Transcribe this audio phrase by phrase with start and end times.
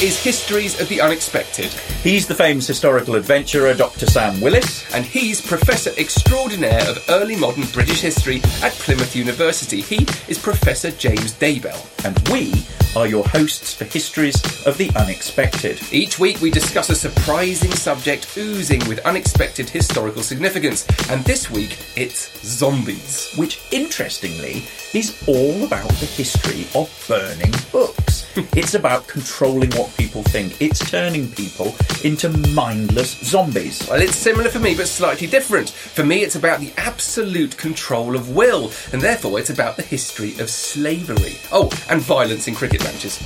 [0.00, 1.72] is Histories of the Unexpected,
[2.04, 4.06] He's the famous historical adventurer Dr.
[4.06, 4.88] Sam Willis.
[4.94, 9.80] and he's Professor Extraordinaire of Early Modern British History at Plymouth University.
[9.80, 11.84] He is Professor James Daybell.
[12.04, 12.64] And we
[12.96, 15.80] are your hosts for Histories of the Unexpected.
[15.92, 21.76] Each week we discuss a surprising subject oozing with unexpected historical significance, and this week
[21.96, 23.34] it's zombies.
[23.36, 24.62] Which, interestingly,
[24.94, 28.27] is all about the history of burning books.
[28.56, 30.60] It's about controlling what people think.
[30.60, 33.86] It's turning people into mindless zombies.
[33.88, 35.70] Well, it's similar for me, but slightly different.
[35.70, 40.38] For me, it's about the absolute control of will, and therefore it's about the history
[40.38, 41.36] of slavery.
[41.52, 43.20] Oh, and violence in cricket matches.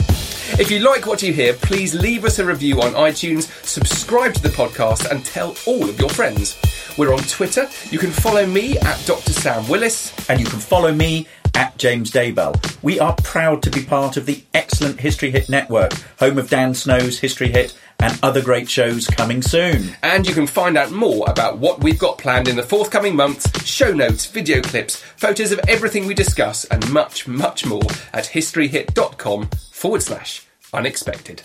[0.59, 4.43] If you like what you hear, please leave us a review on iTunes, subscribe to
[4.43, 6.59] the podcast, and tell all of your friends.
[6.99, 7.69] We're on Twitter.
[7.91, 9.33] You can follow me at Dr.
[9.33, 10.13] Sam Willis.
[10.29, 12.83] And you can follow me at James Daybell.
[12.83, 16.75] We are proud to be part of the excellent History Hit Network, home of Dan
[16.75, 19.97] Snow's History Hit and other great shows coming soon.
[20.03, 23.65] And you can find out more about what we've got planned in the forthcoming months,
[23.65, 27.83] show notes, video clips, photos of everything we discuss, and much, much more
[28.13, 31.43] at historyhit.com forward slash unexpected.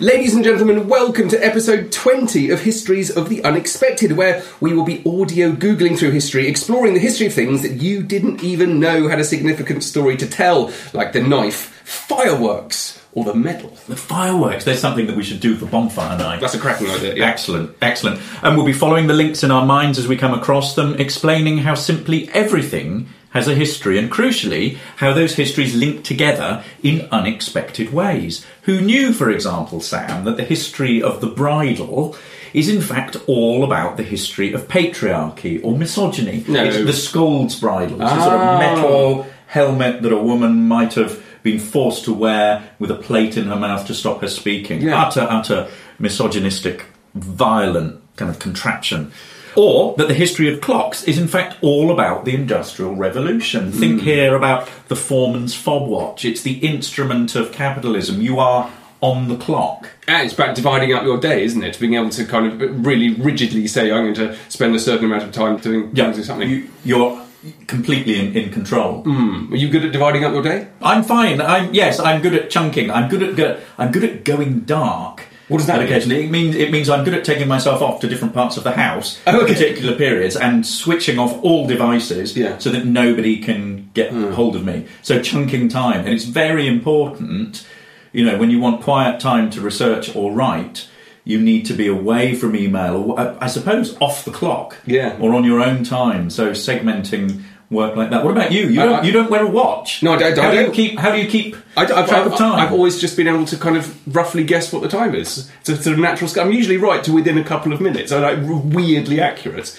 [0.00, 4.84] Ladies and gentlemen, welcome to episode 20 of Histories of the Unexpected, where we will
[4.84, 9.08] be audio Googling through history, exploring the history of things that you didn't even know
[9.08, 13.70] had a significant story to tell, like the knife, fireworks, or the medal.
[13.88, 16.40] The fireworks, there's something that we should do for bonfire night.
[16.40, 17.26] That's a cracking idea, yeah.
[17.26, 18.20] Excellent, excellent.
[18.42, 21.58] And we'll be following the links in our minds as we come across them, explaining
[21.58, 27.92] how simply everything has a history and crucially how those histories link together in unexpected
[27.92, 28.44] ways.
[28.62, 32.16] Who knew, for example, Sam, that the history of the bridle
[32.52, 36.44] is in fact all about the history of patriarchy or misogyny?
[36.48, 36.64] No.
[36.64, 38.00] It's the scold's bridle.
[38.02, 38.54] It's a sort Ah.
[38.54, 43.36] of metal helmet that a woman might have been forced to wear with a plate
[43.36, 44.82] in her mouth to stop her speaking.
[44.82, 45.02] Yeah.
[45.04, 45.68] Utter, utter
[45.98, 49.12] misogynistic, violent kind of contraption.
[49.58, 53.72] Or that the history of clocks is in fact all about the Industrial Revolution.
[53.72, 54.06] Think hmm.
[54.06, 56.24] here about the foreman's fob watch.
[56.24, 58.20] It's the instrument of capitalism.
[58.20, 58.70] You are
[59.00, 59.88] on the clock.
[60.06, 61.76] And it's about dividing up your day, isn't it?
[61.80, 65.24] Being able to kind of really rigidly say, I'm going to spend a certain amount
[65.24, 66.48] of time doing, doing something.
[66.48, 67.20] You, you're
[67.66, 69.02] completely in, in control.
[69.02, 69.52] Hmm.
[69.52, 70.68] Are you good at dividing up your day?
[70.82, 71.40] I'm fine.
[71.40, 71.98] I'm yes.
[71.98, 72.92] I'm good at chunking.
[72.92, 75.24] I'm good at go, I'm good at going dark.
[75.48, 76.12] What does that mean?
[76.24, 78.72] It means it means I'm good at taking myself off to different parts of the
[78.72, 79.54] house Oh, at okay.
[79.54, 82.58] particular periods and switching off all devices Yeah.
[82.58, 84.86] So that nobody can get hold of me.
[85.02, 87.66] So chunking time, and it's very important.
[88.12, 90.86] You know, when you want quiet time to research or write,
[91.24, 95.16] you need to be away from email, or uh, I suppose off the clock, Yeah.
[95.20, 96.30] or on your own time.
[96.30, 98.24] So segmenting work like that.
[98.24, 98.66] What about you?
[98.68, 98.94] You I- don't.
[99.00, 100.02] I- you don't wear a watch.
[100.02, 100.72] No, I don't- I How do you don't.
[100.74, 100.98] keep?
[100.98, 102.58] How do you keep I, have track of time?
[102.60, 105.50] I've always just been able to kind of roughly guess what the time is.
[105.60, 106.30] It's a sort of natural.
[106.40, 108.10] I'm usually right to within a couple of minutes.
[108.12, 108.38] I'm like
[108.74, 109.78] weirdly accurate.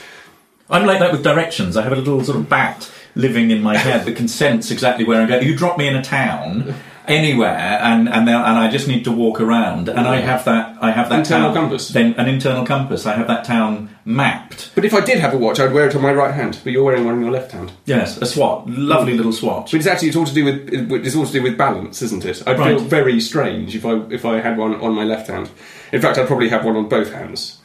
[0.70, 1.76] I'm like that with directions.
[1.76, 5.04] I have a little sort of bat living in my head that can sense exactly
[5.04, 5.44] where I'm going.
[5.46, 6.76] You drop me in a town,
[7.10, 10.78] anywhere, and and then, and I just need to walk around, and I have that
[10.82, 11.90] I have that Internal town- compass.
[11.90, 13.06] Then an internal compass.
[13.06, 14.72] I have that town mapped.
[14.76, 16.60] But if I did have a watch, I'd wear it on my right hand.
[16.64, 17.72] But you're wearing one on your left hand.
[17.86, 19.72] Yes, a swatch, lovely little swatch.
[19.72, 20.70] But it's actually it's all to do with
[21.06, 22.42] it's all to do with balance, isn't it?
[22.48, 22.78] I'd Right.
[22.78, 25.50] feel very strange if I if I had one on my left hand.
[25.92, 27.59] In fact, I'd probably have one on both hands.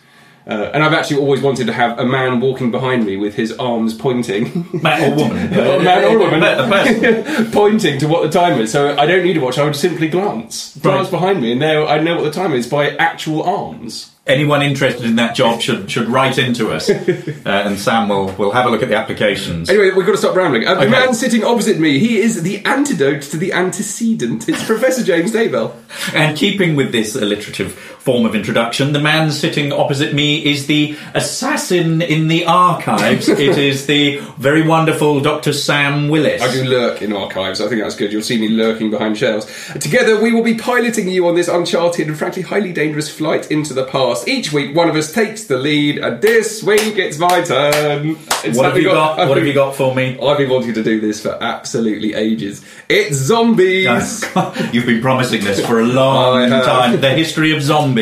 [0.46, 3.52] Uh, and I've actually always wanted to have a man walking behind me with his
[3.58, 5.50] arms pointing, Man or woman,
[5.84, 7.50] man or woman.
[7.52, 8.70] Pointing to what the time is.
[8.70, 9.58] So I don't need a watch.
[9.58, 12.66] I would simply glance, glance behind me, and now I know what the time is
[12.66, 14.10] by actual arms.
[14.26, 18.52] Anyone interested in that job should should write into us, uh, and Sam will will
[18.52, 19.68] have a look at the applications.
[19.68, 20.66] Anyway, we've got to stop rambling.
[20.66, 20.90] Uh, The Okay.
[20.90, 24.48] man sitting opposite me, he is the antidote to the antecedent.
[24.48, 25.72] It's Professor James Daybell.
[26.14, 30.94] And keeping with this alliterative form of introduction, the man sitting opposite me is the
[31.14, 33.28] assassin in the archives.
[33.30, 35.54] it is the very wonderful Dr.
[35.54, 36.42] Sam Willis.
[36.42, 37.62] I do lurk in archives.
[37.62, 38.12] I think that's good.
[38.12, 39.46] You'll see me lurking behind shelves.
[39.80, 43.72] Together, we will be piloting you on this uncharted and frankly highly dangerous flight into
[43.72, 44.28] the past.
[44.28, 48.18] Each week, one of us takes the lead, and this week it's my turn.
[48.44, 49.18] It's What have you got?
[49.18, 50.18] I've What have you got for me?
[50.20, 52.62] I've been wanting to do this for absolutely ages.
[52.90, 53.86] It's zombies.
[54.74, 57.00] You've been promising this for a long time.
[57.00, 57.93] The history of zombies.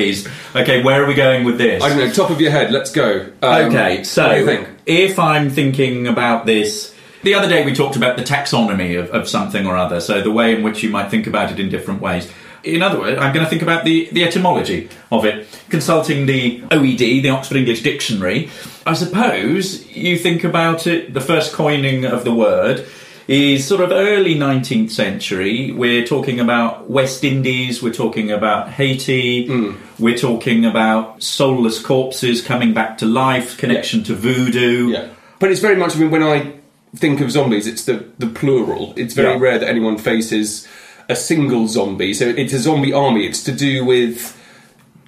[0.56, 1.82] Okay, where are we going with this?
[1.82, 2.10] I don't know.
[2.12, 2.70] Top of your head.
[2.72, 3.30] Let's go.
[3.42, 4.68] Um, Okay, so what do you think?
[4.86, 9.28] if I'm thinking about this, the other day we talked about the taxonomy of, of
[9.28, 12.00] something or other, so the way in which you might think about it in different
[12.00, 12.30] ways.
[12.64, 15.48] In other words, I'm going to think about the, the etymology of it.
[15.68, 18.50] Consulting the OED, the Oxford English Dictionary,
[18.86, 22.86] I suppose you think about it, the first coining of the word
[23.28, 25.72] is sort of early 19th century.
[25.72, 29.72] We're talking about West Indies, we're talking about Haiti, Hmm.
[29.98, 34.90] we're talking about soulless corpses coming back to life, connection to voodoo.
[34.90, 35.06] Yeah,
[35.38, 35.94] but it's very much.
[35.96, 36.52] I mean, when I
[36.96, 38.92] think of zombies, it's the the plural.
[38.96, 39.40] It's very Yeah.
[39.40, 40.66] rare that anyone faces
[41.08, 42.14] a single zombie.
[42.14, 43.26] So it's a zombie army.
[43.26, 44.36] It's to do with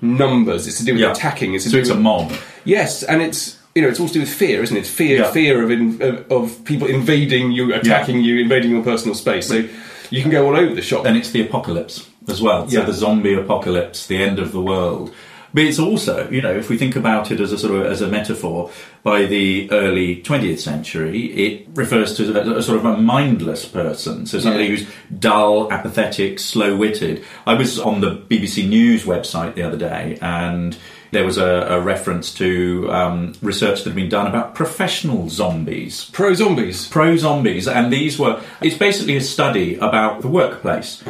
[0.02, 0.66] numbers.
[0.66, 1.12] It's to do with Yeah.
[1.12, 1.54] attacking.
[1.54, 2.32] It's to So do it's a mob.
[2.64, 4.86] Yes, and it's you know it's all to do with fear, isn't it?
[4.86, 5.30] Fear, Yeah.
[5.32, 9.46] fear of, in, of of people invading you, attacking you, invading your personal space.
[9.48, 9.66] So
[10.10, 11.06] you can go all over the shop.
[11.06, 12.68] And it's the apocalypse as well.
[12.68, 12.84] So Yeah.
[12.86, 15.12] the zombie apocalypse, the end of the world.
[15.52, 18.00] But it's also, you know, if we think about it as a sort of as
[18.02, 18.70] a metaphor,
[19.04, 22.22] by the early 20th century, it refers to
[22.54, 24.26] a, a sort of a mindless person.
[24.26, 24.70] So somebody Yeah.
[24.70, 24.86] who's
[25.20, 27.22] dull, apathetic, slow-witted.
[27.46, 30.76] I was on the BBC News website the other day, and
[31.14, 36.10] there was a, a reference to um, research that had been done about professional zombies
[36.12, 36.88] Pro zombies.
[36.88, 38.42] pro zombies, and these were.
[38.60, 41.02] It's basically a study about the workplace,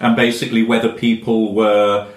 [0.00, 2.08] and basically whether people were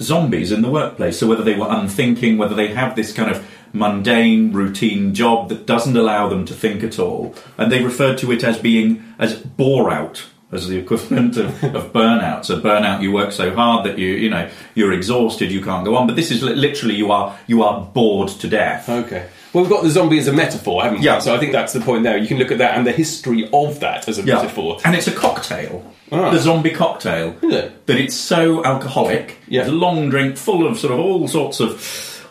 [0.00, 1.18] zombies in the workplace.
[1.18, 5.66] So whether they were unthinking, whether they have this kind of mundane, routine job that
[5.66, 9.34] doesn't allow them to think at all, and they referred to it as being as
[9.34, 10.24] bore out.
[10.54, 12.44] As the equivalent of, of burnout.
[12.44, 15.96] So burnout, you work so hard that you, you know, you're exhausted, you can't go
[15.96, 16.06] on.
[16.06, 18.88] But this is li- literally you are you are bored to death.
[18.88, 19.28] Okay.
[19.52, 21.04] Well, we've got the zombie as a metaphor, haven't we?
[21.06, 21.20] Yeah.
[21.20, 22.16] So I think that's the point there.
[22.18, 24.78] You can look at that and the history of that as a metaphor.
[24.84, 25.92] And it's a cocktail.
[26.10, 26.30] Ah.
[26.30, 27.36] The zombie cocktail.
[27.40, 27.86] Is it?
[27.86, 29.38] That it's so alcoholic.
[29.46, 29.60] Yeah.
[29.60, 31.80] It's a long drink full of sort of all sorts of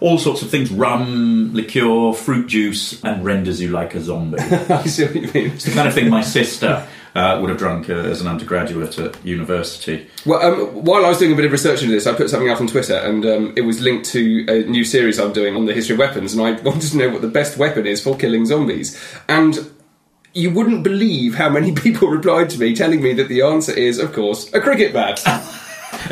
[0.04, 4.38] all sorts of things, rum, liqueur, fruit juice, and renders you like a zombie.
[4.42, 5.52] I see what you mean.
[5.52, 6.86] It's the kind of thing my sister
[7.16, 10.10] uh, would have drunk uh, as an undergraduate at university.
[10.26, 12.50] Well, um, while I was doing a bit of research into this, I put something
[12.50, 15.68] out on Twitter, and um, it was linked to a new series I'm doing on
[15.68, 18.18] the history of weapons, and I wanted to know what the best weapon is for
[18.18, 19.02] killing zombies.
[19.30, 19.72] And
[20.34, 24.00] you wouldn't believe how many people replied to me telling me that the answer is,
[24.00, 25.22] of course, a cricket bat.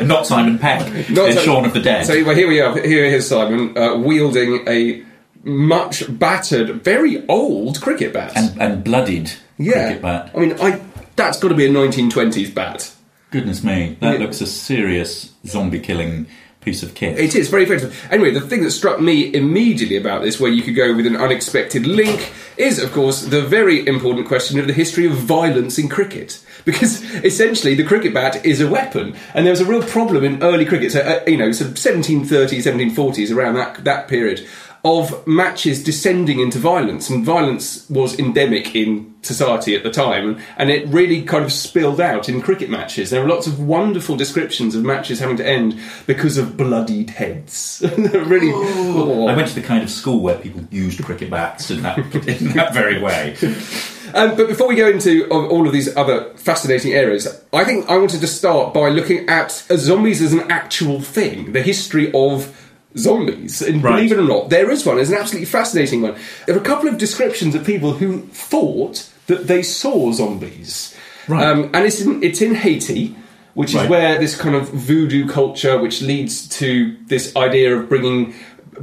[0.00, 2.06] Not Simon Pegg, Not in so- Shaun of the Dead.
[2.06, 2.78] So well, here we are.
[2.80, 5.04] Here is Simon uh, wielding a
[5.44, 8.32] much battered, very old cricket bat.
[8.36, 10.30] and, and bloodied yeah, cricket bat.
[10.34, 10.80] I mean, I
[11.16, 12.92] that's got to be a 1920s bat.
[13.30, 14.24] Goodness me, that Yeah.
[14.24, 16.26] looks a serious zombie killing
[16.60, 17.18] piece of kit.
[17.18, 18.06] It is very effective.
[18.10, 21.16] Anyway, the thing that struck me immediately about this, where you could go with an
[21.16, 25.88] unexpected link, is of course the very important question of the history of violence in
[25.88, 26.40] cricket.
[26.72, 30.42] Because essentially, the cricket bat is a weapon, and there was a real problem in
[30.42, 30.92] early cricket.
[30.92, 34.46] So, uh, you know, so 1730s, 1740s, around that that period,
[34.84, 40.70] of matches descending into violence, and violence was endemic in society at the time, and
[40.70, 43.10] it really kind of spilled out in cricket matches.
[43.10, 47.80] There are lots of wonderful descriptions of matches having to end because of bloodied heads.
[48.32, 49.26] Really, Oh.
[49.28, 52.48] I went to the kind of school where people used cricket bats in that in
[52.54, 53.36] that very way.
[54.14, 57.88] Um, but before we go into uh, all of these other fascinating areas, I think
[57.88, 62.54] I wanted to start by looking at zombies as an actual thing, the history of
[62.96, 63.62] zombies.
[63.62, 63.96] And Right.
[63.96, 64.98] believe it or not, there is one.
[64.98, 66.14] It's an absolutely fascinating one.
[66.46, 70.94] There are a couple of descriptions of people who thought that they saw zombies.
[71.28, 71.44] Right.
[71.44, 73.16] Um, and it's in, it's in Haiti.
[73.54, 73.90] which is Right.
[73.90, 78.32] where this kind of voodoo culture, which leads to this idea of bringing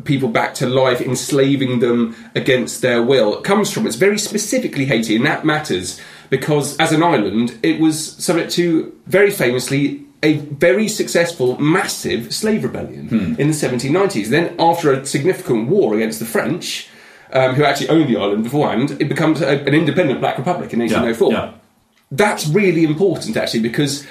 [0.03, 3.87] people back to life, enslaving them against their will, comes from.
[3.87, 8.95] It's very specifically Haiti, and that matters because as an island, it was subject to
[9.07, 14.27] very famously a very successful, massive slave rebellion in the 1790s.
[14.27, 16.89] Then, after a significant war against the French,
[17.31, 20.79] um, who actually owned the island beforehand, it becomes a, an independent black republic in
[20.79, 21.53] 1804 yeah.
[22.11, 24.05] that's really important actually because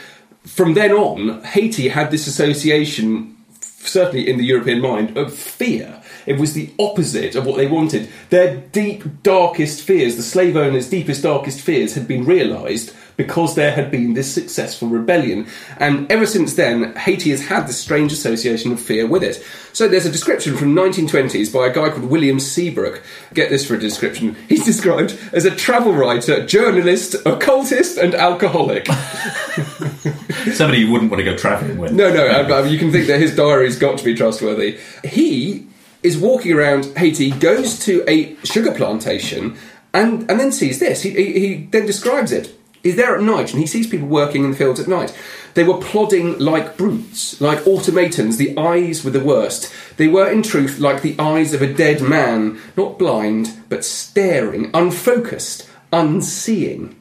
[0.44, 3.36] from then on haiti had this association
[3.82, 8.08] certainly in the european mind of fear it was the opposite of what they wanted.
[8.28, 13.72] Their deep darkest fears the slave owners deepest darkest fears had been realized because there
[13.72, 15.46] had been this successful rebellion.
[15.78, 19.42] And ever since then haiti has had this strange association of fear with it.
[19.72, 23.02] So there's a description from 1920s by a guy called william seabrook.
[23.32, 24.36] Get this for a description.
[24.48, 28.86] He's described as a travel writer journalist occultist and alcoholic.
[30.52, 31.92] Somebody you wouldn't want to go travelling with.
[31.92, 34.78] no, no, uh, you can think that his diary's got to be trustworthy.
[35.04, 35.67] He
[36.02, 39.56] is walking around Haiti, goes to a sugar plantation,
[39.92, 41.02] and, and then sees this.
[41.02, 42.54] He, he, he then describes it.
[42.82, 45.16] He's there at night and he sees people working in the fields at night.
[45.54, 48.36] They were plodding like brutes, like automatons.
[48.36, 49.72] The eyes were the worst.
[49.96, 54.70] They were, in truth, like the eyes of a dead man, not blind, but staring,
[54.72, 56.94] unfocused, unseeing.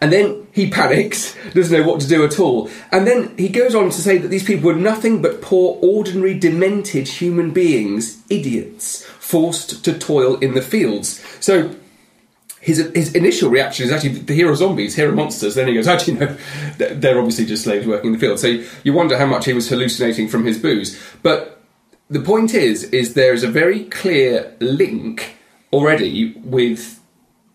[0.00, 2.70] And then he panics, doesn't know what to do at all.
[2.92, 6.38] And then he goes on to say that these people were nothing but poor, ordinary,
[6.38, 11.24] demented human beings, idiots, forced to toil in the fields.
[11.40, 11.74] So
[12.60, 15.54] his, his initial reaction is actually, here are zombies, here are monsters.
[15.54, 16.36] Then he goes, actually, no,
[16.78, 18.38] they're obviously just slaves working in the field.
[18.38, 20.98] So you wonder how much he was hallucinating from his booze.
[21.22, 21.62] But
[22.08, 25.36] the point is, is there is a very clear link
[25.72, 27.00] already with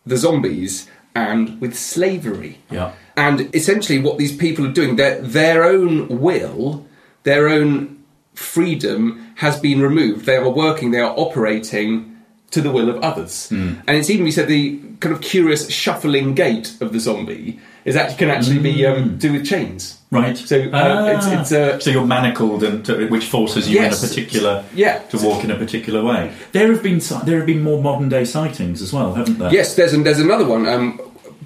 [0.06, 0.88] the zombies
[1.28, 2.54] and with slavery.
[2.72, 2.92] Yeah.
[3.16, 6.86] And essentially, what these people are doing, their their own will,
[7.24, 7.98] their own
[8.34, 9.00] freedom
[9.36, 10.26] has been removed.
[10.26, 11.90] They are working, they are operating
[12.52, 13.52] to the will of others.
[13.52, 17.96] And it's even, we said, the kind of curious shuffling gait of the zombie is
[17.96, 20.00] actually can actually be um, do with chains.
[20.12, 20.36] Right.
[20.38, 21.08] So, uh, Ah.
[21.10, 24.02] it's- it's, uh, so you're manacled, and to, which forces you Yes.
[24.02, 24.98] in a particular Yeah.
[25.12, 26.32] to walk in a particular way.
[26.52, 29.54] There have been there have been more modern day sightings as well, haven't there?
[29.54, 31.00] Yes, there's there's another one um,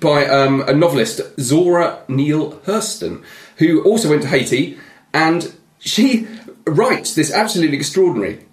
[0.03, 3.23] by um, a novelist, Zora Neale Hurston,
[3.57, 4.77] who also went to Haiti,
[5.13, 6.27] and she
[6.67, 8.45] writes this absolutely extraordinary.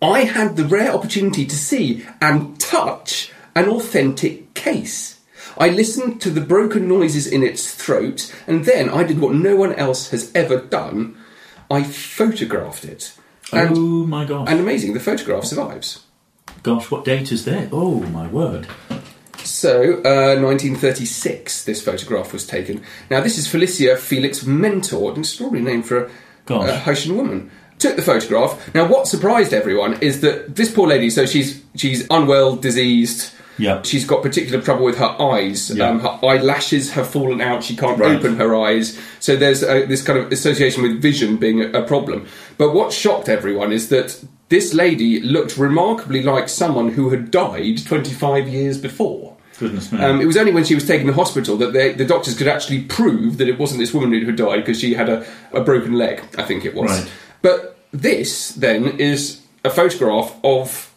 [0.00, 5.18] I had the rare opportunity to see and touch an authentic case.
[5.56, 9.56] I listened to the broken noises in its throat, and then I did what no
[9.56, 11.16] one else has ever done.
[11.70, 13.12] I photographed it.
[13.52, 14.48] And, oh my gosh!
[14.48, 16.04] and amazing, the photograph survives.
[16.62, 17.68] Gosh, what date is there?
[17.72, 18.68] Oh my word!
[19.48, 22.82] So, uh, 1936, this photograph was taken.
[23.10, 26.10] Now, this is Felicia Felix Mentor, an extraordinary name for a,
[26.46, 26.68] Gosh.
[26.68, 27.50] a Haitian woman.
[27.78, 28.74] Took the photograph.
[28.74, 33.32] Now, what surprised everyone is that this poor lady, so she's she's unwell, diseased.
[33.56, 33.82] Yeah.
[33.82, 35.70] She's got particular trouble with her eyes.
[35.70, 35.88] Yeah.
[35.88, 37.62] Um, her eyelashes have fallen out.
[37.64, 38.16] She can't Right.
[38.16, 38.98] open her eyes.
[39.20, 42.26] So there's uh, this kind of association with vision being a, a problem.
[42.56, 47.84] But what shocked everyone is that this lady looked remarkably like someone who had died
[47.84, 49.27] 25 years before.
[49.58, 50.00] Goodness me!
[50.00, 52.48] Um, it was only when she was taken to hospital that they, the doctors could
[52.48, 55.60] actually prove that it wasn't this woman who had died because she had a, a
[55.60, 56.90] broken leg, I think it was.
[56.90, 57.12] Right.
[57.42, 60.92] But this, then, is a photograph of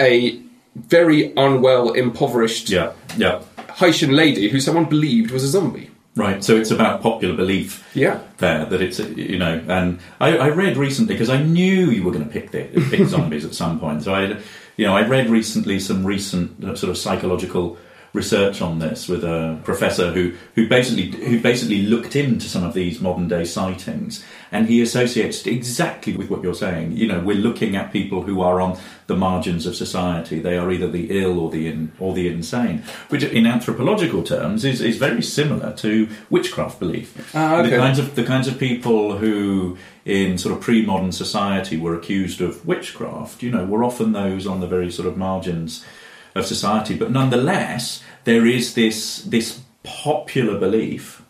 [0.00, 0.40] a
[0.74, 3.42] very unwell, impoverished yeah, yeah.
[3.76, 5.90] Haitian lady who someone believed was a zombie.
[6.16, 7.88] Right, so it's about popular belief.
[7.94, 8.20] Yeah.
[8.38, 12.10] there that it's you know, and I, I read recently because I knew you were
[12.10, 14.02] going to pick the, pick zombies at some point.
[14.02, 14.36] So I,
[14.76, 17.78] you know, I read recently some recent uh, sort of psychological
[18.12, 22.74] research on this with a professor who who basically who basically looked into some of
[22.74, 26.96] these modern day sightings, and he associates exactly with what you're saying.
[26.96, 30.40] You know, we're looking at people who are on the margins of society.
[30.40, 34.64] They are either the ill or the in, or the insane, which in anthropological terms
[34.64, 37.30] is, is very similar to witchcraft belief.
[37.34, 37.70] Ah, okay.
[37.70, 42.40] The kinds of the kinds of people who in sort of pre-modern society were accused
[42.40, 45.84] of witchcraft, you know, were often those on the very sort of margins
[46.34, 46.96] of society.
[46.96, 51.22] But nonetheless, there is this this popular belief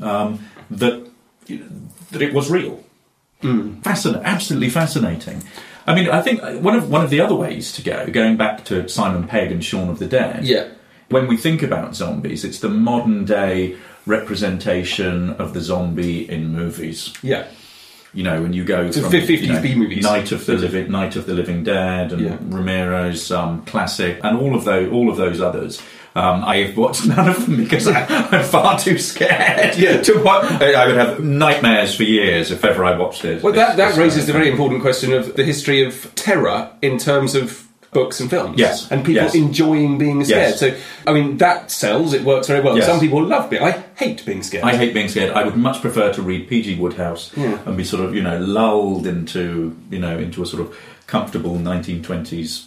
[0.00, 1.06] um, that
[2.10, 2.84] that it was real.
[3.82, 5.42] Fascinating, absolutely fascinating.
[5.86, 8.64] I mean, I think one of one of the other ways to go, going back
[8.66, 10.44] to Simon Pegg and Shaun of the Dead.
[10.44, 10.68] Yeah.
[11.08, 17.12] When we think about zombies, it's the modern day representation of the zombie in movies.
[17.22, 17.48] Yeah.
[18.14, 20.02] You know, when you go from 50s you know, B movies.
[20.04, 22.36] Night of the Living, Night of the Living Dead, and Yeah.
[22.42, 25.80] Romero's um, classic, and all of those, all of those others.
[26.14, 29.76] Um, I have watched none of them because I, I'm far too scared.
[29.76, 30.02] Yeah.
[30.02, 30.44] to watch.
[30.60, 33.42] I I would have nightmares for years if ever I watched it.
[33.42, 37.34] Well, that, that raises the very important question of the history of terror in terms
[37.34, 38.58] of books and films.
[38.58, 38.90] Yes.
[38.90, 39.34] And people Yes.
[39.34, 40.50] enjoying being scared.
[40.50, 40.60] Yes.
[40.60, 40.74] So,
[41.06, 42.76] I mean, that sells, it works very well.
[42.76, 42.86] Yes.
[42.86, 44.64] Some people love being, I hate being scared.
[44.64, 45.30] I hate being scared.
[45.32, 46.76] I would much prefer to read P.G.
[46.78, 50.76] Wodehouse and be sort of, you know, lulled into, you know, into a sort of
[51.06, 52.64] comfortable 1920s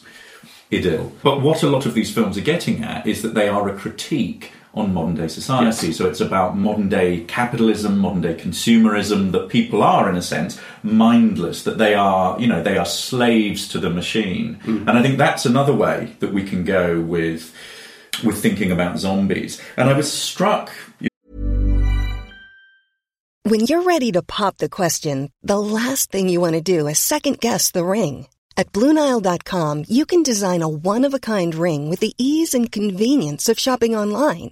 [0.72, 1.12] idyll.
[1.24, 3.74] But what a lot of these films are getting at is that they are a
[3.75, 5.91] critique on modern day society.
[5.94, 10.60] So it's about modern day capitalism, modern day consumerism, that people are, in a sense,
[10.84, 14.60] mindless, that they are, you know, they are slaves to the machine.
[14.65, 14.89] Mm-hmm.
[14.89, 17.53] And I think that's another way that we can go with
[18.24, 19.62] with thinking about zombies.
[19.75, 20.72] And I was struck
[23.48, 26.98] When you're ready to pop the question, the last thing you want to do is
[26.98, 28.27] second guess the ring.
[28.58, 32.72] At Bluenile.com, you can design a one of a kind ring with the ease and
[32.72, 34.51] convenience of shopping online.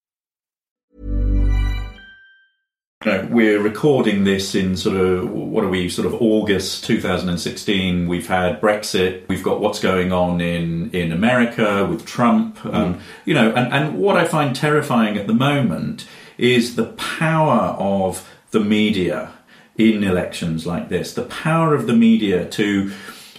[3.05, 8.07] Know, we're recording this in sort of what are we sort of August 2016.
[8.07, 9.27] We've had Brexit.
[9.27, 12.63] We've got what's going on in in America with Trump.
[12.65, 17.75] Um, you know, and and what I find terrifying at the moment is the power
[17.79, 19.31] of the media
[19.77, 21.13] in elections like this.
[21.13, 22.91] The power of the media to,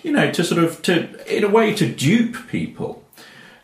[0.02, 3.04] you know, to sort of to in a way to dupe people.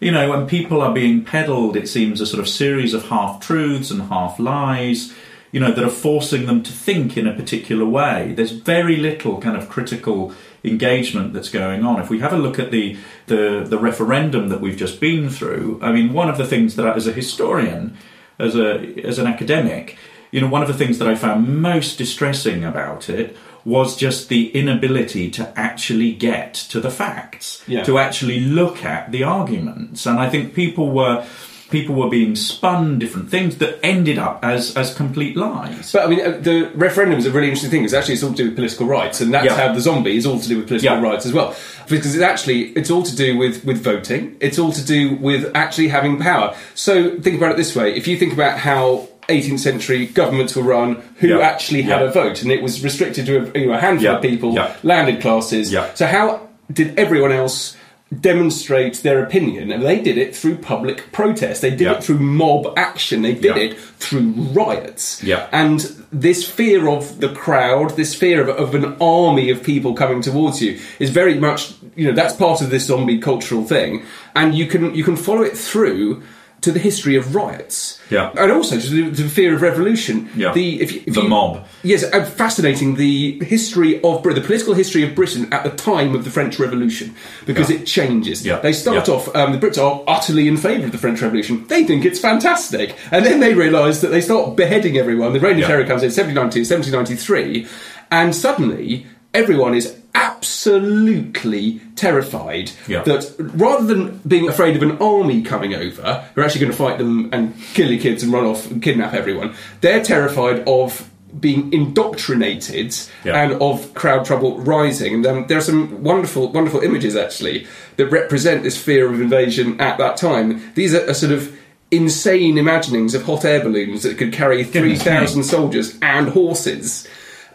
[0.00, 3.40] You know, when people are being peddled, it seems a sort of series of half
[3.40, 5.12] truths and half lies
[5.52, 8.32] you know, that are forcing them to think in a particular way.
[8.36, 10.32] There's very little kind of critical
[10.64, 12.00] engagement that's going on.
[12.00, 15.78] If we have a look at the, the, the referendum that we've just been through,
[15.82, 17.96] I mean, one of the things that I, as a historian,
[18.38, 19.96] as a as an academic,
[20.30, 24.28] you know, one of the things that I found most distressing about it was just
[24.28, 27.82] the inability to actually get to the facts, Yeah.
[27.84, 30.06] to actually look at the arguments.
[30.06, 31.24] And I think people were
[31.70, 35.92] people were being spun different things that ended up as as complete lies.
[35.92, 37.84] But I mean, uh, the referendum is a really interesting thing.
[37.84, 39.56] It's actually it's all to do with political rights, and that's Yeah.
[39.68, 41.02] how the zombie is all to do with political Yeah.
[41.02, 41.54] rights as well.
[41.88, 44.36] Because it's actually it's all to do with with voting.
[44.40, 46.54] It's all to do with actually having power.
[46.74, 50.62] So think about it this way: if you think about how 18th century governments were
[50.62, 51.38] run, who Yeah.
[51.40, 54.22] actually had a vote, and it was restricted to a, you know, a handful of
[54.22, 55.74] people, landed classes.
[55.94, 56.40] So how
[56.72, 57.76] did everyone else?
[58.20, 61.92] Demonstrate their opinion and they did it through public protest they did Yeah.
[61.92, 63.62] it through mob action they did Yeah.
[63.64, 65.46] it through riots Yeah.
[65.52, 70.22] and this fear of the crowd, this fear of, of an army of people coming
[70.22, 74.02] towards you, is very much you know that's part of this zombie cultural thing,
[74.34, 76.22] and you can you can follow it through
[76.60, 78.32] to the history of riots, Yeah.
[78.36, 80.28] and also to the, to the fear of revolution.
[80.34, 80.52] Yeah.
[80.52, 81.64] the if, you- if The you- mob.
[81.84, 82.96] Yes, uh, fascinating.
[82.96, 87.14] The history of the political history of Britain at the time of the French Revolution,
[87.46, 87.76] because Yeah.
[87.76, 88.44] it changes.
[88.44, 88.58] Yeah.
[88.58, 89.14] They start Yeah.
[89.14, 89.34] off.
[89.36, 91.64] Um, the Brits are utterly in favour of the French Revolution.
[91.68, 95.32] They think it's fantastic, and then they realise that they start beheading everyone.
[95.34, 95.66] The Reign of.
[95.68, 97.66] Terror comes in 1792, 1793,
[98.10, 99.94] and suddenly everyone is
[100.38, 103.02] absolutely terrified Yeah.
[103.04, 106.78] that rather than being afraid of an army coming over, who are actually going to
[106.78, 111.08] fight them and kill your kids and run off and kidnap everyone, they're terrified of
[111.38, 113.42] being indoctrinated Yeah.
[113.42, 115.14] and of crowd trouble rising.
[115.14, 119.80] And um, there are some wonderful, wonderful images actually that represent this fear of invasion
[119.80, 120.62] at that time.
[120.74, 121.54] These are, are sort of
[121.90, 125.04] insane imaginings of hot air balloons that could carry three Goodness me.
[125.04, 127.06] thousand soldiers and horses.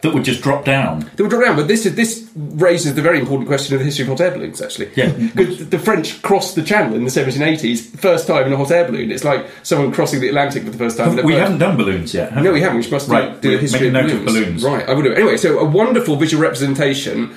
[0.04, 1.10] That would just drop down.
[1.16, 3.86] They would drop down, but this is, this raises the very important question of the
[3.86, 4.62] history of hot air balloons.
[4.62, 5.10] Actually, Yeah.
[5.36, 8.86] because the French crossed the Channel in the 1780s, first time in a hot air
[8.86, 9.12] balloon.
[9.12, 11.16] It's like someone crossing the Atlantic for the first time.
[11.26, 12.32] We haven't done balloons yet.
[12.34, 12.84] have No, we haven't.
[12.86, 14.62] We must do- Right, do, we'll a history make a of note of balloons.
[14.62, 14.64] balloons.
[14.66, 15.14] Right, I will do.
[15.14, 17.34] Anyway, so a wonderful visual representation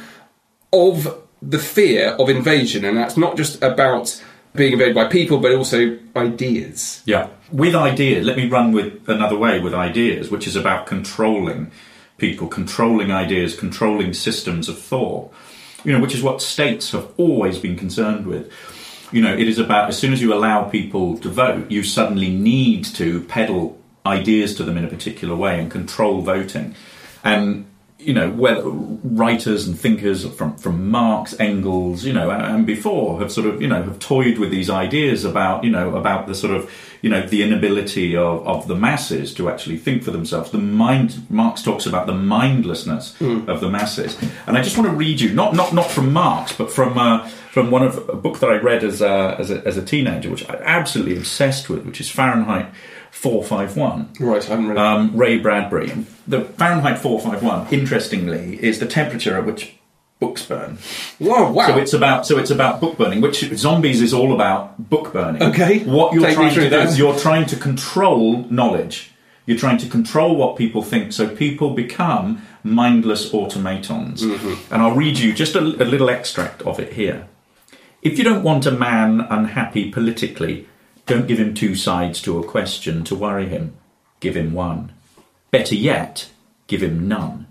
[0.73, 4.21] of the fear of invasion, and that's not just about
[4.55, 7.03] being invaded by people, but also ideas.
[7.05, 7.29] Yeah.
[7.53, 11.71] With ideas, let me run with another way with ideas, which is about controlling
[12.19, 15.33] people, controlling ideas, controlling systems of thought.
[15.85, 18.51] You know, which is what states have always been concerned with.
[19.13, 22.31] You know, it is about as soon as you allow people to vote, you suddenly
[22.31, 26.75] need to peddle ideas to them in a particular way and control voting.
[27.23, 27.67] And
[27.99, 33.33] you know, whether writers and thinkers from from Marx, Engels, you know, and before have
[33.33, 36.55] sort of you know have toyed with these ideas about you know about the sort
[36.55, 36.71] of
[37.07, 40.51] you know the inability of, of the masses to actually think for themselves.
[40.51, 43.49] The mind Marx talks about the mindlessness Hmm.
[43.49, 44.13] of the masses,
[44.47, 47.19] and I just want to read you not not not from Marx, but from uh,
[47.55, 50.29] from one of a book that I read as a, as a as a teenager,
[50.31, 52.67] which I'm absolutely obsessed with, which is Fahrenheit.
[53.13, 55.91] 451 Right, I haven't read um, Ray Bradbury.
[56.29, 59.75] The Fahrenheit 451, interestingly, is the temperature at which
[60.19, 60.79] books burn.
[61.19, 61.67] Whoa, wow.
[61.69, 65.43] So it's about so it's about book burning, which zombies is all about book burning.
[65.43, 65.81] Okay.
[65.85, 66.89] What you're Take trying to do that.
[66.89, 69.13] is you're trying to control knowledge.
[69.45, 74.23] You're trying to control what people think, so people become mindless automatons.
[74.23, 74.75] Mm-hmm.
[74.75, 77.29] And I'll read you just a, a little extract of it here.
[78.03, 80.69] If you don't want a man unhappy politically,
[81.07, 83.77] don't give him two sides to a question to worry him.
[84.19, 84.93] Give him one.
[85.53, 86.29] Better yet,
[86.67, 87.47] give him none.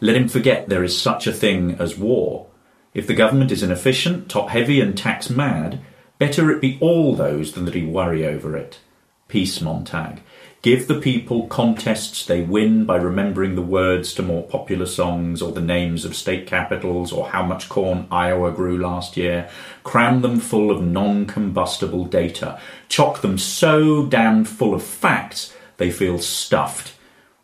[0.00, 2.46] Let him forget there is such a thing as war.
[2.94, 5.80] If the government is inefficient, top heavy, and tax mad,
[6.18, 8.78] better it be all those than that he worry over it.
[9.26, 10.22] Peace, Montag.
[10.62, 15.52] Give the people contests they win by remembering the words to more popular songs or
[15.52, 19.48] the names of state capitals or how much corn Iowa grew last year.
[19.84, 22.60] Cram them full of non combustible data.
[22.88, 26.94] Chock them so damned full of facts they feel stuffed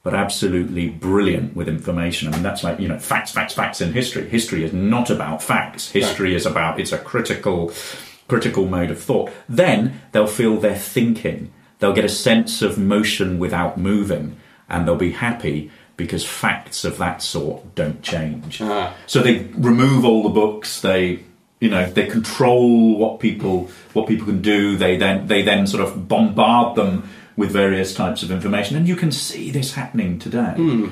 [0.05, 2.29] but absolutely brilliant with information.
[2.29, 4.29] I mean, that's like, you know, facts, facts, facts in history.
[4.29, 5.91] History is not about facts.
[5.91, 7.73] History is about, it's a critical,
[8.29, 9.33] critical mode of thought.
[9.49, 11.53] Then they'll feel they're thinking.
[11.79, 14.37] They'll get a sense of motion without moving
[14.69, 18.61] and they'll be happy because facts of that sort don't change.
[18.61, 18.95] Ah.
[19.07, 21.21] So they remove all the books, they,
[21.61, 24.77] you know, they control what people, what people can do.
[24.77, 28.97] They then, they then sort of bombard them with various types of information, and you
[28.97, 30.55] can see this happening today.
[30.57, 30.87] Hmm.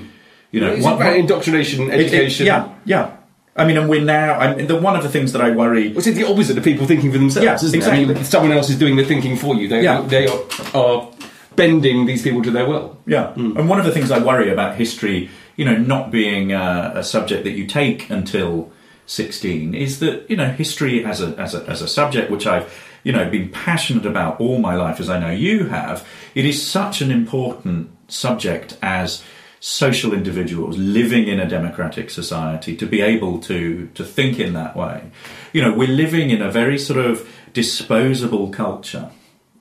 [0.50, 2.46] You know, It's one- about one- indoctrination, it- it- education.
[2.46, 3.10] yeah, yeah.
[3.56, 4.38] I mean, and we're now.
[4.38, 5.88] I mean, the, one of the things that I worry.
[5.88, 7.74] Well, it's the opposite of people thinking for themselves, Yeah, isn't it?
[7.74, 8.14] I exactly.
[8.14, 9.68] mean, someone else is doing the thinking for you.
[9.68, 10.00] They, Yeah.
[10.02, 10.40] they are,
[10.74, 11.08] are
[11.54, 12.96] bending these people to their will.
[13.06, 13.56] Yeah, hmm.
[13.58, 17.02] and one of the things I worry about history, you know, not being a, a
[17.04, 18.70] subject that you take until
[19.06, 22.72] sixteen, is that you know history as a as a as a subject which I've
[23.02, 26.06] you know been passionate about all my life, as I know you have.
[26.34, 29.22] It is such an important subject as
[29.60, 34.76] social individuals living in a democratic society to be able to to think in that
[34.76, 35.10] way.
[35.52, 39.10] You know, we're living in a very sort of disposable culture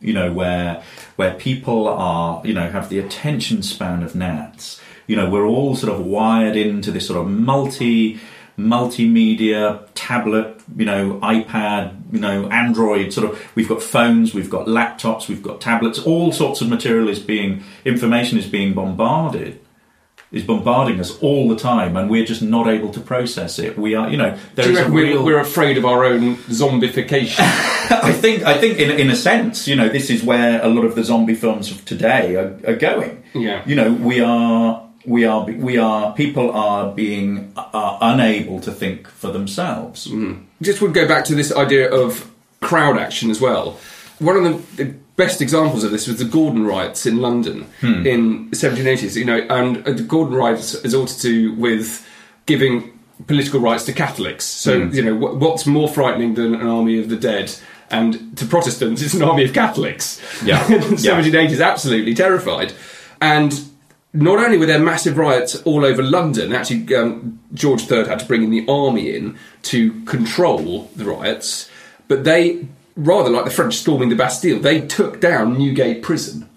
[0.01, 0.83] you know, where
[1.15, 4.81] where people are, you know, have the attention span of gnats.
[5.07, 8.19] You know, we're all sort of wired into this sort of multi
[8.67, 14.67] multimedia tablet, you know, iPad, you know, Android sort of we've got phones, we've got
[14.67, 19.59] laptops, we've got tablets, all sorts of material is being information is being bombarded
[20.31, 23.77] is bombarding us all the time and we're just not able to process it.
[23.77, 26.37] We are, you know, there you is a we're, real we're afraid of our own
[26.37, 27.39] zombification?
[27.91, 30.85] I think I think in in a sense, you know, this is where a lot
[30.85, 33.23] of the zombie films of today are, are going.
[33.33, 33.63] Yeah.
[33.65, 39.07] You know, we are we are we are people are being are unable to think
[39.07, 40.07] for themselves.
[40.07, 40.43] Mm-hmm.
[40.61, 43.77] just would go back to this idea of crowd action as well.
[44.19, 48.05] One of the, the best examples of this was the Gordon riots in London hmm.
[48.05, 49.15] in the 1780s.
[49.15, 52.07] You know, and uh, the Gordon riots is all to do with
[52.45, 54.45] giving political rights to Catholics.
[54.45, 54.95] So hmm.
[54.95, 57.53] you know, wh- what's more frightening than an army of the dead?
[57.89, 60.21] And to Protestants, it's an army of Catholics.
[60.45, 60.65] Yeah.
[60.67, 61.19] the Yeah.
[61.19, 62.71] 1780s, absolutely terrified.
[63.19, 63.53] And
[64.13, 68.25] not only were there massive riots all over London, actually, um, George III had to
[68.25, 71.69] bring in the army in to control the riots,
[72.07, 76.47] but they, rather like the French storming the Bastille, they took down Newgate Prison.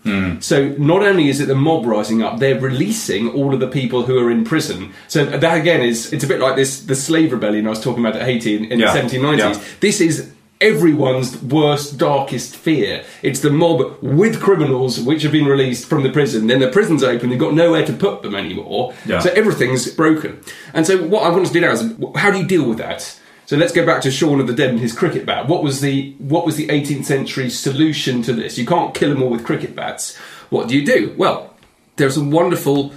[0.40, 4.02] So not only is it the mob rising up, they're releasing all of the people
[4.02, 4.92] who are in prison.
[5.08, 8.04] So that again is it's a bit like this the slave rebellion I was talking
[8.04, 8.92] about at Haiti in, in Yeah.
[8.92, 9.38] the 1790s.
[9.38, 9.60] Yeah.
[9.80, 13.04] This is everyone's worst, darkest fear.
[13.22, 16.46] It's the mob with criminals which have been released from the prison.
[16.46, 18.94] Then the prison's open, they've got nowhere to put them anymore.
[19.04, 19.20] Yeah.
[19.20, 20.40] So everything's broken.
[20.72, 23.20] And so what I want to do now is how do you deal with that?
[23.46, 25.48] So let's go back to Shaun of the Dead and his cricket bat.
[25.48, 28.56] What was the what was the 18th century solution to this?
[28.56, 30.16] You can't kill them all with cricket bats.
[30.48, 31.14] What do you do?
[31.18, 31.54] Well,
[31.96, 32.92] there are some wonderful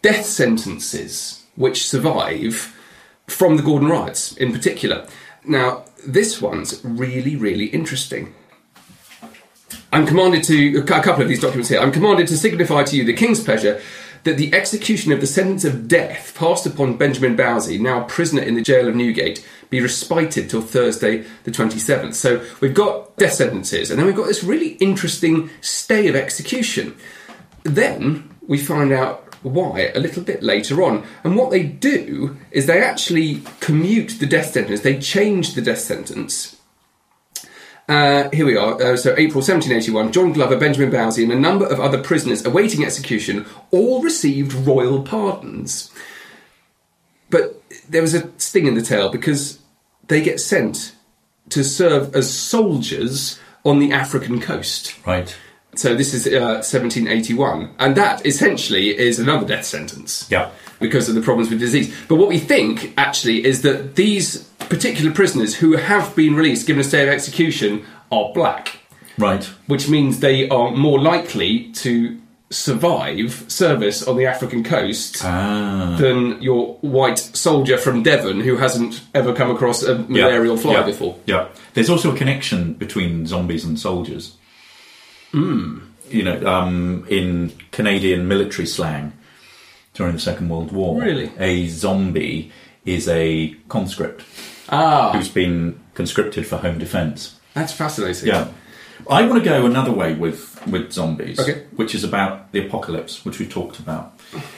[0.00, 2.74] death sentences which survive
[3.26, 5.06] from the Gordon riots in particular.
[5.44, 8.34] Now, this one's really, really interesting.
[9.92, 11.80] I'm commanded to a couple of these documents here.
[11.80, 13.80] I'm commanded to signify to you the king's pleasure
[14.24, 18.54] that the execution of the sentence of death passed upon Benjamin Bowsey, now prisoner in
[18.54, 22.14] the jail of Newgate, be respited till Thursday the 27th.
[22.14, 26.96] So we've got death sentences, and then we've got this really interesting stay of execution.
[27.62, 31.06] Then we find out why a little bit later on.
[31.24, 35.80] And what they do is they actually commute the death sentence, they change the death
[35.80, 36.56] sentence.
[37.88, 38.80] Uh, here we are.
[38.80, 42.84] Uh, so, April 1781, John Glover, Benjamin Bowsey, and a number of other prisoners awaiting
[42.84, 45.90] execution all received royal pardons.
[47.30, 49.58] But there was a sting in the tail because
[50.06, 50.92] they get sent
[51.48, 54.94] to serve as soldiers on the African coast.
[55.04, 55.36] Right.
[55.76, 60.26] So this is uh, 1781, and that essentially is another death sentence.
[60.30, 60.50] Yeah.
[60.80, 61.94] Because of the problems with disease.
[62.08, 66.80] But what we think actually is that these particular prisoners who have been released, given
[66.80, 68.78] a stay of execution, are black,
[69.18, 69.44] Right.
[69.66, 72.18] which means they are more likely to
[72.50, 75.96] survive service on the African coast Ah.
[76.00, 80.82] than your white soldier from Devon who hasn't ever come across a malarial fly yeah.
[80.82, 81.16] before.
[81.26, 81.46] Yeah.
[81.74, 84.32] There's also a connection between zombies and soldiers.
[85.32, 85.78] Hmm.
[86.08, 89.12] You know, um, in Canadian military slang
[89.94, 91.30] during the Second World War, Really?
[91.38, 92.50] a zombie
[92.84, 94.24] is a conscript
[94.68, 97.36] Ah, who's been conscripted for home defence.
[97.54, 98.28] that's fascinating.
[98.28, 98.48] Yeah.
[99.08, 101.62] I want to go another way with, with zombies, Okay.
[101.76, 104.12] which is about the apocalypse, which we talked about.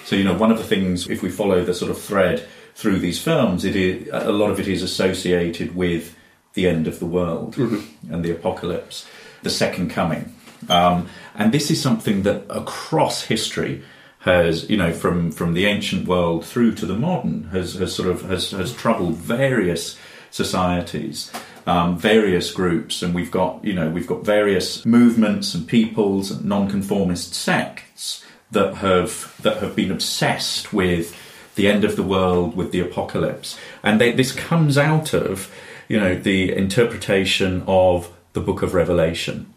[0.04, 2.98] So, you know, one of the things, if we follow the sort of thread through
[2.98, 6.14] these films, it is, a lot of it is associated with
[6.54, 9.06] the end of the world and the apocalypse,
[9.42, 10.35] the second coming.
[10.68, 13.83] Um, and this is something that across history
[14.20, 18.09] has, you know, from, from the ancient world through to the modern, has, has sort
[18.09, 19.98] of has, has troubled various
[20.31, 21.31] societies,
[21.66, 26.44] um, various groups, and we've got, you know, we've got various movements and peoples and
[26.44, 31.16] nonconformist sects that have that have been obsessed with
[31.55, 35.53] the end of the world, with the apocalypse, and they, this comes out of,
[35.88, 39.53] you know, the interpretation of the Book of Revelation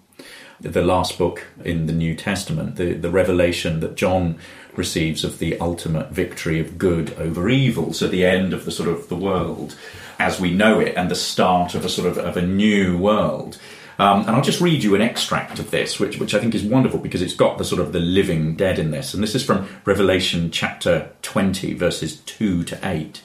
[0.59, 4.37] the last book in the New Testament, the, the revelation that John
[4.75, 8.89] receives of the ultimate victory of good over evil, so the end of the sort
[8.89, 9.75] of the world
[10.19, 13.57] as we know it and the start of a sort of, of a new world.
[13.97, 16.63] Um, and I'll just read you an extract of this, which, which I think is
[16.63, 19.13] wonderful because it's got the sort of the living dead in this.
[19.13, 23.21] And this is from Revelation chapter 20, verses 2 to 8.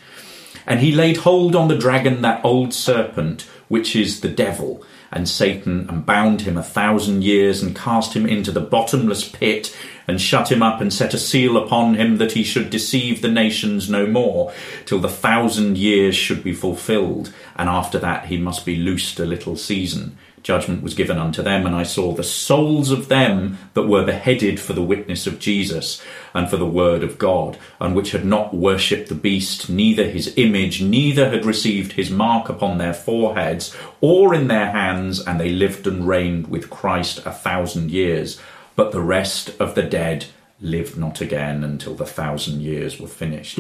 [0.66, 5.28] And he laid hold on the dragon, that old serpent, which is the devil and
[5.28, 10.20] Satan, and bound him a thousand years, and cast him into the bottomless pit, and
[10.20, 13.90] shut him up, and set a seal upon him that he should deceive the nations
[13.90, 14.52] no more,
[14.86, 19.24] till the thousand years should be fulfilled, and after that he must be loosed a
[19.24, 20.16] little season.
[20.42, 24.58] Judgment was given unto them, and I saw the souls of them that were beheaded
[24.58, 26.02] for the witness of Jesus
[26.34, 30.32] and for the word of God, and which had not worshipped the beast, neither his
[30.36, 35.50] image, neither had received his mark upon their foreheads or in their hands, and they
[35.50, 38.40] lived and reigned with Christ a thousand years.
[38.76, 40.26] But the rest of the dead
[40.62, 43.56] lived not again until the thousand years were finished.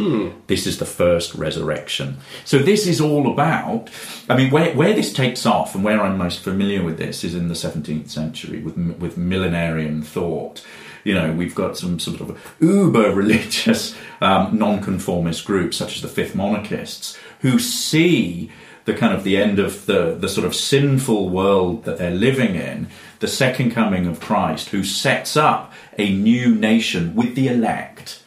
[0.46, 2.18] This is the first resurrection.
[2.44, 3.90] So this is all about.
[4.28, 7.34] I mean, where where this takes off and where I'm most familiar with this is
[7.34, 10.64] in the 17th century with with millenarian thought.
[11.02, 16.08] You know, we've got some sort of uber religious um, nonconformist groups such as the
[16.08, 18.50] Fifth Monarchists who see
[18.84, 22.54] the kind of the end of the, the sort of sinful world that they're living
[22.54, 22.88] in,
[23.20, 25.69] the second coming of Christ, who sets up
[26.00, 28.22] a new nation with the elect.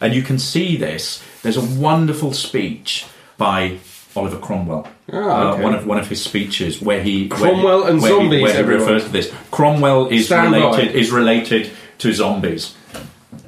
[0.00, 1.22] And you can see this.
[1.42, 3.06] There's a wonderful speech
[3.38, 3.78] by
[4.14, 4.86] Oliver Cromwell.
[5.12, 5.60] Ah, okay.
[5.60, 8.16] uh, one of one of his speeches where he where Cromwell he- and where he-
[8.22, 9.32] zombies, where he refers to this.
[9.50, 10.58] Cromwell is Stand by.
[10.58, 12.74] related is related to zombies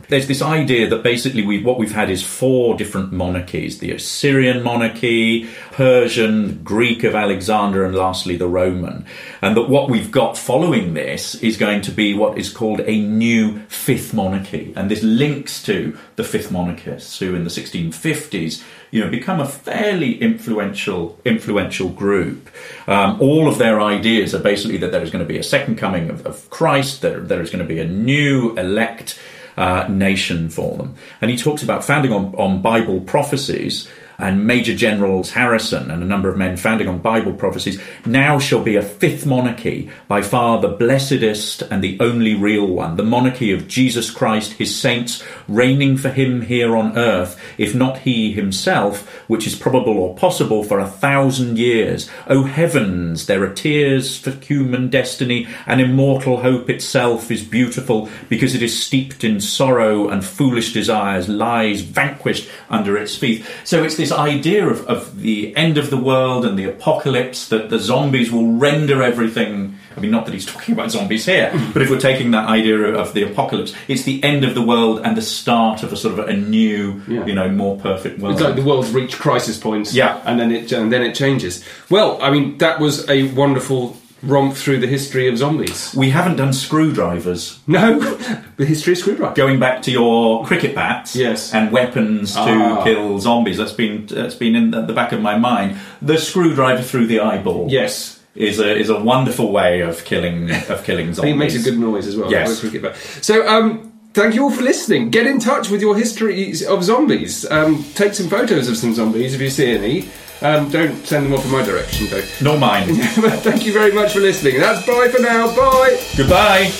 [0.09, 4.62] there's this idea that basically we, what we've had is four different monarchies the Assyrian
[4.62, 9.05] monarchy, Persian, Greek of Alexander, and lastly the Roman.
[9.42, 13.01] And that what we've got following this is going to be what is called a
[13.01, 14.73] new fifth monarchy.
[14.75, 19.47] And this links to the fifth monarchists who in the 1650s you know, become a
[19.47, 22.49] fairly influential influential group.
[22.87, 25.77] Um, all of their ideas are basically that there is going to be a second
[25.77, 29.18] coming of, of Christ, there, there is going to be a new elect
[29.59, 30.94] uh, nation for them.
[31.21, 33.88] And he talks about founding on, on Bible prophecies.
[34.18, 38.62] And Major Generals Harrison and a number of men founding on Bible prophecies, now shall
[38.62, 43.52] be a fifth monarchy, by far the blessedest and the only real one, the monarchy
[43.52, 49.09] of Jesus Christ, his saints, reigning for him here on earth, if not he himself,
[49.28, 52.11] which is probable or possible for a thousand years.
[52.26, 58.54] O heavens, there are tears for human destiny, and immortal hope itself is beautiful because
[58.54, 63.46] it is steeped in sorrow and foolish desires, lies vanquished under its feet.
[63.64, 67.71] So it's this idea of, of the end of the world and the apocalypse that
[67.71, 69.77] the zombies will render everything.
[69.97, 71.73] I mean, not that he's talking about zombies here, hmm.
[71.73, 75.01] but if we're taking that idea of the apocalypse, it's the end of the world
[75.05, 77.27] and the start of a sort of a new, Yeah.
[77.27, 78.35] you know, more perfect world.
[78.35, 80.21] It's like the world's reached crisis points, Yeah.
[80.25, 81.64] and then it and then it changes.
[81.90, 85.94] Well, I mean, that was a wonderful romp through the history of zombies.
[85.96, 87.61] we haven't done screwdrivers.
[87.66, 87.98] No,
[88.57, 89.37] the history of screwdrivers.
[89.37, 91.54] Going back to your cricket bats, Yes.
[91.54, 92.83] and weapons to Ah.
[92.85, 93.57] kill zombies.
[93.59, 95.76] That's been that's been in the, the back of my mind.
[96.02, 97.66] The screwdriver through the eyeball.
[97.70, 98.16] Yes.
[98.35, 101.35] is a is a wonderful way of killing of killing zombies.
[101.35, 102.31] it makes a good noise as well.
[102.31, 102.61] Yes.
[102.61, 102.96] cricket bat.
[103.20, 105.11] So, um, thank you all for listening.
[105.11, 107.44] Get in touch with your histories of zombies.
[107.50, 110.09] Um, take some photos of some zombies if you see any.
[110.40, 112.24] Um, don't send them off in my direction, though.
[112.40, 112.94] Nor mine.
[112.94, 114.59] thank you very much for listening.
[114.59, 115.55] That's bye for now.
[115.55, 116.01] Bye.
[116.16, 116.72] Goodbye.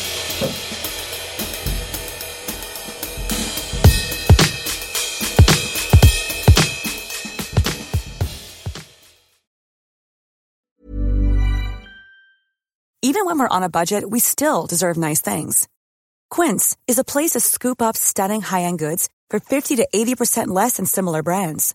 [13.01, 15.67] Even when we're on a budget, we still deserve nice things.
[16.31, 20.77] Quince is a place to scoop up stunning high-end goods for 50 to 80% less
[20.77, 21.75] than similar brands.